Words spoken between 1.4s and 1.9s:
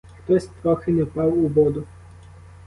воду.